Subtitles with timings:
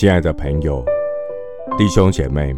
[0.00, 0.82] 亲爱的朋友、
[1.76, 2.56] 弟兄姐妹，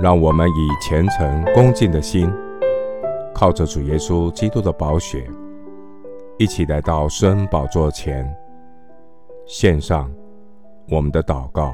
[0.00, 2.28] 让我们以虔诚恭敬的心，
[3.32, 5.24] 靠着主耶稣基督的宝血，
[6.38, 8.28] 一起来到施恩宝座前，
[9.46, 10.12] 献上
[10.88, 11.72] 我们的祷告。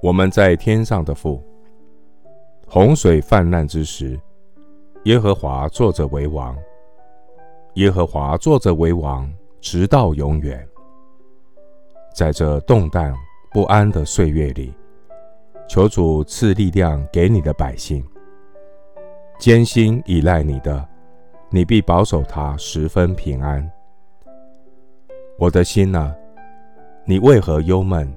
[0.00, 1.42] 我们在天上的父，
[2.68, 4.16] 洪水泛滥之时，
[5.02, 6.56] 耶和华坐着为王。
[7.74, 9.28] 耶和华坐着为王，
[9.60, 10.64] 直到永远。
[12.14, 13.16] 在这动荡
[13.52, 14.74] 不安的岁月里，
[15.68, 18.04] 求主赐力量给你的百姓。
[19.38, 20.86] 艰辛依赖你的，
[21.50, 23.70] 你必保守他十分平安。
[25.38, 26.12] 我的心哪，
[27.04, 28.12] 你为何忧闷？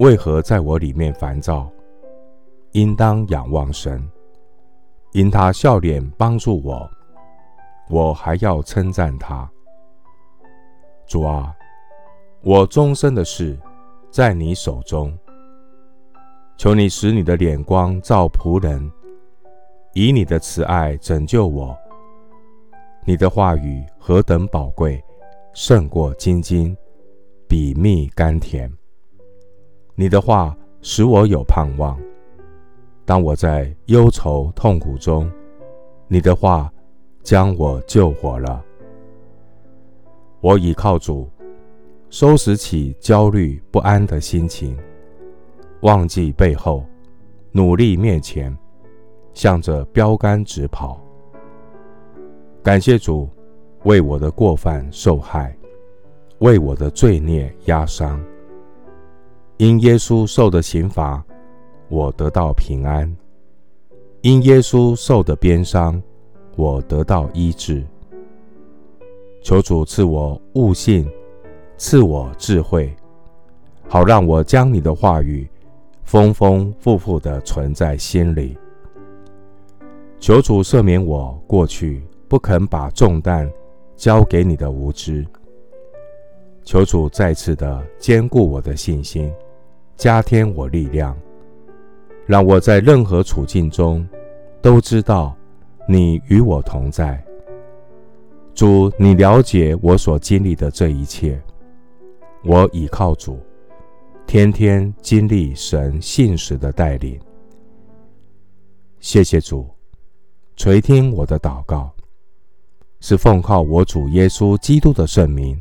[0.00, 1.70] 为何在我里面烦躁？
[2.72, 4.02] 应当仰望神，
[5.12, 6.90] 因他笑脸帮助我。
[7.88, 9.48] 我还要称赞他，
[11.06, 11.54] 主啊，
[12.44, 13.58] 我终身的事
[14.10, 15.12] 在你手中。
[16.56, 18.90] 求你使你的脸光照仆人，
[19.94, 21.76] 以你的慈爱拯救我。
[23.04, 25.02] 你的话语何等宝贵，
[25.54, 26.76] 胜过金金，
[27.48, 28.70] 比蜜甘甜。
[29.94, 31.98] 你的话使我有盼望。
[33.04, 35.30] 当我在忧愁痛苦中，
[36.06, 36.70] 你的话。
[37.24, 38.62] 将我救活了。
[40.42, 41.26] 我倚靠主，
[42.14, 44.78] 收拾起焦虑不安的心情，
[45.80, 46.84] 忘记背后，
[47.50, 48.56] 努力面前，
[49.32, 51.02] 向着标杆直跑。
[52.62, 53.28] 感谢主，
[53.82, 55.58] 为我的过犯受害，
[56.38, 58.24] 为我的罪孽压伤。
[59.56, 61.20] 因耶稣受的刑罚，
[61.88, 63.12] 我得到平安；
[64.20, 66.00] 因耶稣受的鞭伤。
[66.54, 67.84] 我得到医治，
[69.42, 71.10] 求主赐我悟性，
[71.76, 72.94] 赐我智慧，
[73.88, 75.48] 好让我将你的话语
[76.04, 78.56] 丰丰富富的存在心里。
[80.18, 83.50] 求主赦免我过去不肯把重担
[83.96, 85.26] 交给你的无知。
[86.62, 89.30] 求主再次的坚固我的信心，
[89.96, 91.14] 加添我力量，
[92.26, 94.06] 让我在任何处境中
[94.62, 95.34] 都知道。
[95.86, 97.22] 你与我同在，
[98.54, 101.38] 主，你了解我所经历的这一切。
[102.46, 103.40] 我倚靠主，
[104.26, 107.18] 天天经历神信实的带领。
[109.00, 109.66] 谢谢主，
[110.54, 111.90] 垂听我的祷告，
[113.00, 115.58] 是奉靠我主耶稣基督的圣名。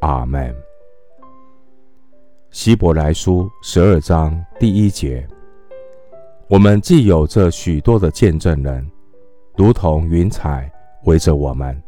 [0.00, 0.54] 阿门。
[2.50, 5.26] 希伯来书十二章第一节。
[6.46, 8.86] 我们既有这许多的见证人，
[9.56, 10.70] 如同云彩
[11.04, 11.82] 围着我们，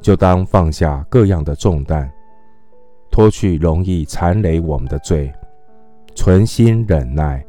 [0.00, 2.12] 就当放下各样的重担，
[3.16, 5.32] 脱去容易缠累我们的罪，
[6.14, 7.42] 存心忍耐，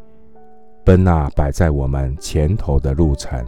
[0.86, 3.46] 奔那摆在我们前头的路程。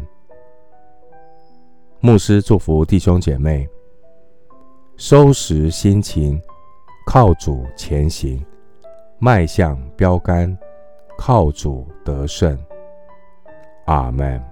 [2.02, 3.66] 牧师祝福弟兄姐妹，
[4.98, 6.38] 收拾心情，
[7.08, 8.46] 靠主前行，
[9.18, 10.58] 迈向标杆。
[11.18, 12.58] 靠主得胜，
[13.86, 14.49] 阿门。